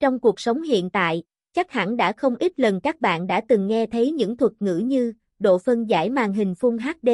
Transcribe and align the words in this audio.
Trong 0.00 0.20
cuộc 0.20 0.40
sống 0.40 0.62
hiện 0.62 0.90
tại, 0.90 1.22
chắc 1.52 1.70
hẳn 1.70 1.96
đã 1.96 2.12
không 2.12 2.36
ít 2.36 2.60
lần 2.60 2.80
các 2.80 3.00
bạn 3.00 3.26
đã 3.26 3.40
từng 3.48 3.66
nghe 3.66 3.86
thấy 3.86 4.12
những 4.12 4.36
thuật 4.36 4.52
ngữ 4.60 4.78
như 4.78 5.12
độ 5.38 5.58
phân 5.58 5.84
giải 5.84 6.10
màn 6.10 6.32
hình 6.32 6.52
Full 6.52 6.78
HD, 6.78 7.08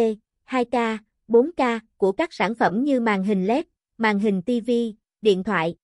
2K, 0.47 0.99
4K 1.29 1.81
của 1.97 2.13
các 2.13 2.33
sản 2.33 2.55
phẩm 2.55 2.85
như 2.85 3.01
màn 3.01 3.25
hình 3.25 3.47
LED, 3.47 3.65
màn 3.99 4.19
hình 4.19 4.43
TV, 4.43 4.71
điện 5.23 5.45
thoại. 5.45 5.77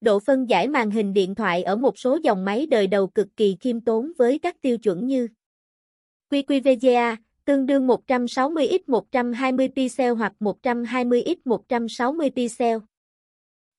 Độ 0.02 0.20
phân 0.20 0.50
giải 0.50 0.68
màn 0.68 0.92
hình 0.92 1.14
điện 1.14 1.36
thoại 1.36 1.64
ở 1.64 1.76
một 1.76 2.00
số 2.00 2.20
dòng 2.24 2.46
máy 2.46 2.66
đời 2.66 2.88
đầu 2.88 3.08
cực 3.08 3.28
kỳ 3.38 3.58
khiêm 3.60 3.82
tốn 3.82 4.12
với 4.18 4.40
các 4.40 4.62
tiêu 4.62 4.78
chuẩn 4.78 5.06
như 5.06 5.28
QQVGA, 6.30 7.16
tương 7.46 7.66
đương 7.66 7.88
160x 7.88 8.80
120 8.88 9.70
pixel 9.76 10.14
hoặc 10.14 10.34
120x 10.40 11.36
160 11.46 12.30
pixel. 12.36 12.78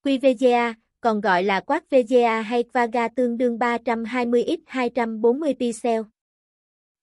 QVGA, 0.04 0.74
còn 1.00 1.20
gọi 1.20 1.42
là 1.42 1.60
quát 1.60 1.90
VGA 1.90 2.40
hay 2.40 2.62
Quaga 2.62 3.08
tương 3.08 3.38
đương 3.38 3.58
320x 3.58 4.58
240 4.66 5.54
pixel. 5.60 6.02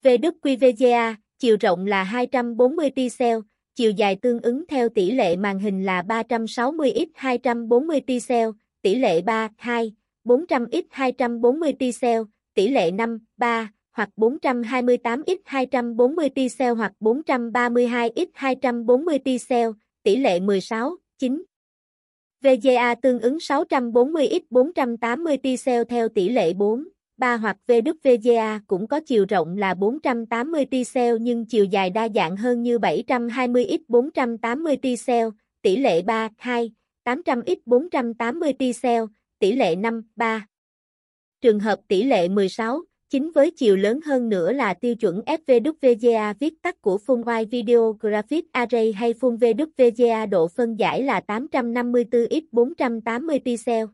VWQVGA, 0.03 1.15
chiều 1.37 1.57
rộng 1.59 1.85
là 1.85 2.03
240 2.03 2.91
pixel, 2.95 3.37
chiều 3.75 3.91
dài 3.91 4.15
tương 4.15 4.41
ứng 4.41 4.63
theo 4.67 4.89
tỷ 4.89 5.11
lệ 5.11 5.35
màn 5.35 5.59
hình 5.59 5.85
là 5.85 6.01
360x 6.01 7.05
240 7.13 8.01
pixel, 8.07 8.49
tỷ 8.81 8.95
lệ 8.95 9.21
3, 9.21 9.49
2, 9.57 9.93
400x 10.25 10.83
240 10.89 11.73
pixel, 11.79 12.21
tỷ 12.53 12.67
lệ 12.67 12.91
5, 12.91 13.19
3, 13.37 13.71
hoặc 13.91 14.09
428x 14.17 15.37
240 15.45 16.29
pixel 16.35 16.73
hoặc 16.73 16.93
432x 16.99 18.25
240 18.33 19.19
pixel, 19.25 19.69
tỷ 20.03 20.15
lệ 20.15 20.39
16, 20.39 20.95
9. 21.17 21.43
VGA 22.41 22.95
tương 22.95 23.19
ứng 23.19 23.37
640x 23.37 24.39
480 24.49 25.37
pixel 25.43 25.83
theo 25.89 26.09
tỷ 26.09 26.29
lệ 26.29 26.53
4, 26.53 26.83
3 27.17 27.37
hoặc 27.37 27.57
VWVGA 27.67 28.59
cũng 28.67 28.87
có 28.87 28.99
chiều 28.99 29.25
rộng 29.29 29.57
là 29.57 29.73
480 29.73 30.65
pixel 30.71 31.17
nhưng 31.21 31.45
chiều 31.45 31.65
dài 31.65 31.89
đa 31.89 32.09
dạng 32.15 32.37
hơn 32.37 32.63
như 32.63 32.77
720x 32.77 33.77
480 33.87 34.77
pixel, 34.83 35.27
tỷ 35.61 35.75
lệ 35.75 36.01
3, 36.01 36.29
2, 36.37 36.71
800x 37.05 37.55
480 37.65 38.53
pixel, 38.59 39.03
tỷ 39.39 39.51
lệ 39.51 39.75
5, 39.75 40.01
3. 40.15 40.47
Trường 41.41 41.59
hợp 41.59 41.79
tỷ 41.87 42.03
lệ 42.03 42.27
16, 42.27 42.81
chính 43.09 43.31
với 43.31 43.51
chiều 43.51 43.75
lớn 43.75 43.99
hơn 44.05 44.29
nữa 44.29 44.51
là 44.51 44.73
tiêu 44.73 44.95
chuẩn 44.95 45.21
FVWVGA 45.21 46.33
viết 46.39 46.61
tắt 46.61 46.81
của 46.81 46.99
Full 47.05 47.23
Wide 47.23 47.45
Video 47.45 47.97
Graphic 47.99 48.45
Array 48.51 48.93
hay 48.93 49.13
Full 49.13 49.37
VWVGA 49.37 50.25
độ 50.25 50.47
phân 50.47 50.75
giải 50.75 51.03
là 51.03 51.21
854x480 51.27 53.39
pixel. 53.45 53.85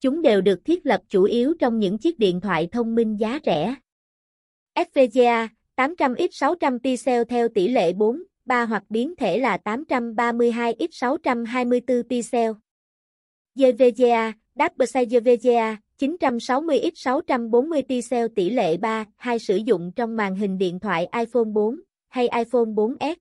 Chúng 0.00 0.22
đều 0.22 0.40
được 0.40 0.64
thiết 0.64 0.86
lập 0.86 1.00
chủ 1.08 1.22
yếu 1.22 1.54
trong 1.58 1.78
những 1.78 1.98
chiếc 1.98 2.18
điện 2.18 2.40
thoại 2.40 2.68
thông 2.72 2.94
minh 2.94 3.16
giá 3.16 3.38
rẻ. 3.44 3.74
FVGA 4.74 5.48
800x600 5.76 6.78
pixel 6.78 7.22
theo 7.28 7.48
tỷ 7.48 7.68
lệ 7.68 7.92
4, 7.92 8.22
3 8.44 8.64
hoặc 8.64 8.82
biến 8.88 9.16
thể 9.16 9.38
là 9.38 9.58
832x624 9.64 12.02
pixel. 12.08 12.52
JVGA, 13.54 14.32
Double 14.54 14.86
JVGA 14.86 15.76
960x640 15.98 17.82
pixel 17.88 18.26
tỷ 18.34 18.50
lệ 18.50 18.76
3, 18.76 19.04
2 19.16 19.38
sử 19.38 19.56
dụng 19.56 19.92
trong 19.96 20.16
màn 20.16 20.36
hình 20.36 20.58
điện 20.58 20.80
thoại 20.80 21.08
iPhone 21.18 21.44
4 21.44 21.80
hay 22.08 22.28
iPhone 22.28 22.64
4S. 22.64 23.14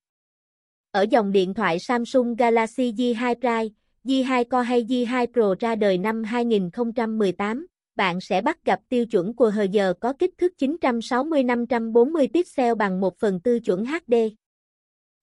Ở 0.92 1.06
dòng 1.10 1.32
điện 1.32 1.54
thoại 1.54 1.80
Samsung 1.80 2.36
Galaxy 2.36 2.92
J2 2.92 3.36
Prime, 3.36 3.70
G2 4.06 4.44
Core 4.44 4.64
hay 4.64 4.84
G2 4.84 5.28
Pro 5.34 5.56
ra 5.60 5.76
đời 5.76 5.98
năm 5.98 6.24
2018, 6.24 7.68
bạn 7.96 8.22
sẽ 8.22 8.42
bắt 8.42 8.66
gặp 8.66 8.80
tiêu 8.90 9.06
chuẩn 9.06 9.36
của 9.36 9.50
hờ 9.50 9.64
giờ 9.64 9.94
có 10.00 10.14
kích 10.14 10.38
thước 10.38 10.54
960-540 10.58 12.28
pixel 12.34 12.76
bằng 12.76 13.02
1 13.02 13.20
phần 13.20 13.40
tư 13.40 13.60
chuẩn 13.60 13.86
HD. 13.86 14.14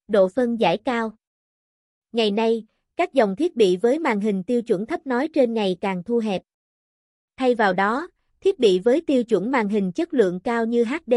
Độ 0.08 0.28
phân 0.28 0.60
giải 0.60 0.78
cao 0.84 1.12
Ngày 2.12 2.30
nay, 2.30 2.66
các 2.96 3.12
dòng 3.12 3.36
thiết 3.36 3.56
bị 3.56 3.76
với 3.76 3.98
màn 3.98 4.20
hình 4.20 4.44
tiêu 4.44 4.62
chuẩn 4.62 4.86
thấp 4.86 5.06
nói 5.06 5.28
trên 5.34 5.54
ngày 5.54 5.76
càng 5.80 6.02
thu 6.04 6.18
hẹp. 6.18 6.42
Thay 7.36 7.54
vào 7.54 7.72
đó, 7.72 8.08
thiết 8.40 8.58
bị 8.58 8.78
với 8.78 9.00
tiêu 9.00 9.24
chuẩn 9.24 9.50
màn 9.50 9.68
hình 9.68 9.92
chất 9.92 10.14
lượng 10.14 10.40
cao 10.40 10.66
như 10.66 10.84
HD, 10.84 11.14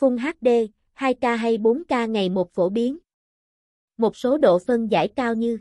Full 0.00 0.18
HD, 0.18 0.48
2K 0.96 1.36
hay 1.36 1.58
4K 1.58 2.08
ngày 2.08 2.28
một 2.28 2.52
phổ 2.52 2.68
biến. 2.68 2.98
Một 3.96 4.16
số 4.16 4.38
độ 4.38 4.58
phân 4.58 4.90
giải 4.90 5.08
cao 5.08 5.34
như 5.34 5.58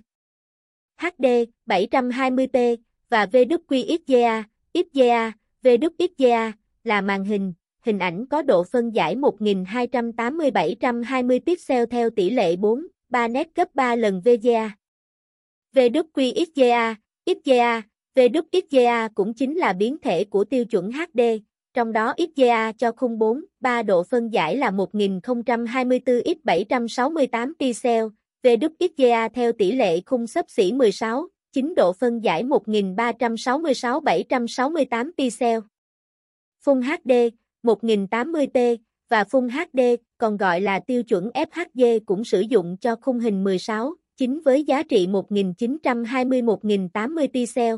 HD 1.04 1.26
720p 1.68 2.78
và 3.10 3.26
VWXGA, 3.26 4.44
XGA, 4.74 5.32
VWXGA 5.64 6.52
là 6.84 7.02
màn 7.02 7.26
hình, 7.26 7.54
hình 7.82 8.00
ảnh 8.00 8.26
có 8.26 8.42
độ 8.42 8.64
phân 8.64 8.90
giải 8.90 9.16
1280-720 9.16 11.40
pixel 11.40 11.86
theo 11.86 12.10
tỷ 12.10 12.30
lệ 12.30 12.56
4, 12.56 12.88
3 13.10 13.28
nét 13.28 13.48
gấp 13.56 13.76
3 13.76 13.96
lần 13.96 14.22
VGA. 14.22 14.72
VWXGA, 15.74 16.96
XGA, 17.26 17.82
VWXGA 18.16 19.10
cũng 19.16 19.34
chính 19.34 19.58
là 19.58 19.74
biến 19.74 19.98
thể 20.02 20.24
của 20.24 20.44
tiêu 20.44 20.66
chuẩn 20.66 20.92
HD, 20.92 21.22
trong 21.74 21.94
đó 21.94 22.14
XGA 22.18 22.72
cho 22.72 22.92
khung 22.92 23.20
4, 23.20 23.46
3 23.60 23.84
độ 23.84 24.04
phân 24.04 24.30
giải 24.30 24.58
là 24.58 24.72
1024x768 24.72 27.54
pixel, 27.60 28.04
VWXGA 28.44 29.30
theo 29.30 29.52
tỷ 29.52 29.72
lệ 29.72 30.02
khung 30.06 30.28
sấp 30.28 30.46
xỉ 30.50 30.74
16, 30.74 31.28
9 31.52 31.74
độ 31.76 31.94
phân 31.94 32.24
giải 32.24 32.44
1366-768 32.44 35.12
pixel. 35.18 35.60
Full 36.66 36.82
HD, 36.82 37.12
1080p, 37.64 38.78
và 39.10 39.24
Full 39.24 39.50
HD, 39.50 39.80
còn 40.18 40.38
gọi 40.38 40.62
là 40.62 40.80
tiêu 40.80 41.04
chuẩn 41.04 41.30
FHD 41.30 42.00
cũng 42.06 42.24
sử 42.24 42.42
dụng 42.42 42.78
cho 42.78 42.96
khung 43.02 43.20
hình 43.20 43.44
16, 43.44 43.94
9 44.18 44.42
với 44.46 44.64
giá 44.64 44.84
trị 44.84 45.08
1920-1080 45.08 47.28
pixel. 47.34 47.76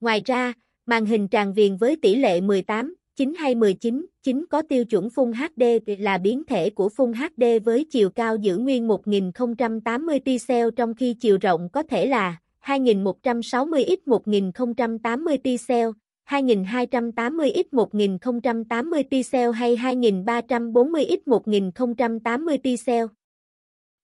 Ngoài 0.00 0.22
ra, 0.24 0.52
màn 0.86 1.06
hình 1.06 1.28
tràn 1.28 1.52
viền 1.52 1.76
với 1.76 1.96
tỷ 2.02 2.14
lệ 2.14 2.40
18, 2.40 2.94
9 3.16 3.34
hay 3.34 3.54
19, 3.54 4.06
9 4.22 4.44
có 4.50 4.62
tiêu 4.62 4.84
chuẩn 4.84 5.08
Full 5.08 5.32
HD 5.32 5.62
là 5.98 6.18
biến 6.18 6.44
thể 6.44 6.70
của 6.70 6.88
Full 6.96 7.12
HD 7.14 7.64
với 7.64 7.86
chiều 7.90 8.10
cao 8.10 8.36
giữ 8.36 8.56
nguyên 8.56 8.88
1080 8.88 10.20
pixel 10.24 10.68
trong 10.76 10.94
khi 10.94 11.14
chiều 11.14 11.38
rộng 11.40 11.68
có 11.72 11.82
thể 11.82 12.06
là 12.06 12.36
2160x 12.64 13.96
1080 14.06 15.38
pixel, 15.44 15.88
2280x 16.28 17.64
1080 17.72 19.02
pixel 19.10 19.50
hay 19.50 19.76
2340x 19.76 21.18
1080 21.26 22.58
pixel. 22.64 23.06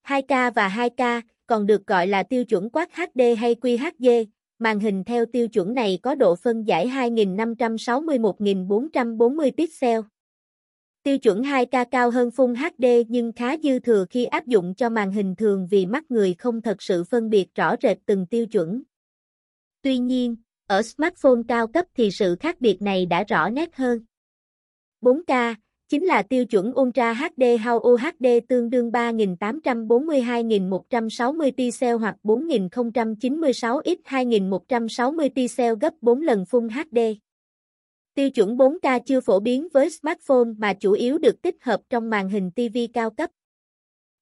2K 0.07 0.53
và 0.53 0.69
2K 0.69 1.23
còn 1.47 1.67
được 1.67 1.87
gọi 1.87 2.07
là 2.07 2.23
tiêu 2.23 2.45
chuẩn 2.45 2.71
quát 2.71 2.89
HD 2.97 3.21
hay 3.39 3.55
QHD, 3.55 4.25
màn 4.61 4.81
hình 4.81 5.05
theo 5.05 5.27
tiêu 5.27 5.49
chuẩn 5.49 5.75
này 5.75 5.99
có 6.03 6.15
độ 6.15 6.37
phân 6.37 6.63
giải 6.63 6.87
2560-1440 6.87 9.51
pixel. 9.57 10.01
Tiêu 11.03 11.19
chuẩn 11.19 11.43
2K 11.43 11.87
cao 11.91 12.11
hơn 12.11 12.29
Full 12.29 12.55
HD 12.55 12.85
nhưng 13.09 13.33
khá 13.33 13.57
dư 13.63 13.79
thừa 13.79 14.05
khi 14.11 14.25
áp 14.25 14.47
dụng 14.47 14.75
cho 14.75 14.89
màn 14.89 15.13
hình 15.13 15.37
thường 15.37 15.69
vì 15.71 15.87
mắt 15.87 16.11
người 16.11 16.35
không 16.35 16.63
thật 16.63 16.83
sự 16.83 17.05
phân 17.05 17.31
biệt 17.31 17.55
rõ 17.55 17.75
rệt 17.83 17.99
từng 18.07 18.27
tiêu 18.27 18.47
chuẩn. 18.47 18.83
Tuy 19.83 19.99
nhiên, 19.99 20.37
ở 20.67 20.83
smartphone 20.83 21.41
cao 21.49 21.67
cấp 21.67 21.87
thì 21.95 22.11
sự 22.11 22.37
khác 22.41 22.61
biệt 22.61 22.83
này 22.83 23.07
đã 23.07 23.25
rõ 23.25 23.51
nét 23.51 23.77
hơn. 23.77 24.05
4K 25.01 25.55
chính 25.91 26.05
là 26.05 26.23
tiêu 26.23 26.45
chuẩn 26.45 26.73
Ultra 26.81 27.13
HD 27.13 27.43
HAU 27.61 27.79
UHD 27.79 28.27
tương 28.49 28.71
đương 28.71 28.91
3842.160 28.91 31.53
pixel 31.57 31.97
hoặc 31.97 32.17
4096 32.23 33.81
x 33.85 33.89
2160 34.05 35.31
pixel 35.37 35.75
gấp 35.81 35.95
4 36.01 36.23
lần 36.23 36.45
Full 36.51 36.69
HD. 36.69 36.99
Tiêu 38.15 38.31
chuẩn 38.31 38.57
4K 38.57 39.01
chưa 39.07 39.21
phổ 39.21 39.41
biến 39.41 39.69
với 39.73 39.91
smartphone 39.91 40.49
mà 40.59 40.75
chủ 40.75 40.93
yếu 40.93 41.19
được 41.19 41.43
tích 41.43 41.57
hợp 41.61 41.81
trong 41.91 42.11
màn 42.11 42.29
hình 42.29 42.51
TV 42.51 42.79
cao 42.95 43.11
cấp. 43.11 43.31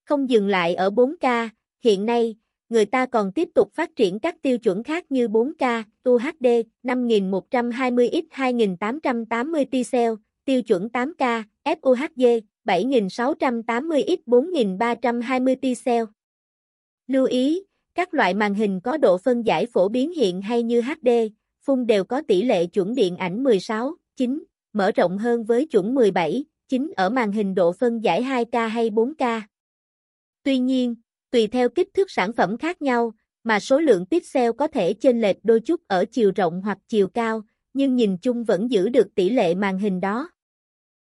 Không 0.05 0.31
dừng 0.31 0.49
lại 0.49 0.75
ở 0.75 0.91
4K, 0.91 1.49
hiện 1.85 2.06
nay, 2.06 2.37
người 2.69 2.85
ta 2.85 3.06
còn 3.06 3.32
tiếp 3.32 3.49
tục 3.55 3.75
phát 3.75 3.97
triển 3.97 4.19
các 4.19 4.43
tiêu 4.43 4.59
chuẩn 4.59 4.82
khác 4.82 5.12
như 5.12 5.29
4K, 5.29 5.82
UHD, 6.09 6.47
5120x 6.82 8.23
2880 8.31 9.67
pixel, 9.73 10.12
tiêu 10.49 10.62
chuẩn 10.62 10.89
8K, 10.93 11.43
FUHD, 11.65 12.41
7680x 12.65 14.17
4320 14.27 15.56
pixel. 15.62 16.05
Lưu 17.06 17.27
ý, 17.27 17.62
các 17.95 18.15
loại 18.15 18.35
màn 18.35 18.55
hình 18.55 18.81
có 18.81 18.97
độ 18.97 19.19
phân 19.19 19.43
giải 19.43 19.67
phổ 19.67 19.89
biến 19.89 20.12
hiện 20.12 20.43
hay 20.43 20.62
như 20.62 20.81
HD, 20.81 21.09
phun 21.65 21.87
đều 21.87 22.05
có 22.05 22.23
tỷ 22.29 22.43
lệ 22.43 22.67
chuẩn 22.67 22.95
điện 22.95 23.17
ảnh 23.17 23.43
16, 23.45 23.95
9, 24.17 24.45
mở 24.73 24.91
rộng 24.91 25.19
hơn 25.19 25.45
với 25.45 25.67
chuẩn 25.67 25.95
17, 25.95 26.45
9 26.69 26.93
ở 26.97 27.11
màn 27.11 27.33
hình 27.33 27.55
độ 27.55 27.73
phân 27.73 28.05
giải 28.05 28.23
2K 28.23 28.69
hay 28.69 28.91
4K. 28.91 29.41
Tuy 30.43 30.59
nhiên, 30.59 30.95
tùy 31.31 31.47
theo 31.47 31.69
kích 31.69 31.89
thước 31.95 32.11
sản 32.11 32.33
phẩm 32.33 32.59
khác 32.59 32.83
nhau, 32.83 33.12
mà 33.45 33.61
số 33.61 33.81
lượng 33.81 34.05
pixel 34.11 34.50
có 34.59 34.67
thể 34.67 34.93
chênh 34.93 35.21
lệch 35.21 35.37
đôi 35.43 35.61
chút 35.61 35.81
ở 35.87 36.05
chiều 36.05 36.33
rộng 36.37 36.62
hoặc 36.65 36.79
chiều 36.89 37.09
cao, 37.09 37.43
nhưng 37.75 37.97
nhìn 37.97 38.17
chung 38.19 38.45
vẫn 38.45 38.71
giữ 38.71 38.89
được 38.89 39.15
tỷ 39.15 39.31
lệ 39.31 39.55
màn 39.55 39.79
hình 39.79 40.00
đó. 40.00 40.31